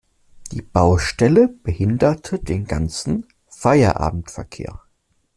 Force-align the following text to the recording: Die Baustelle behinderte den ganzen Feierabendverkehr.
Die 0.51 0.63
Baustelle 0.63 1.47
behinderte 1.47 2.39
den 2.39 2.65
ganzen 2.65 3.27
Feierabendverkehr. 3.45 4.81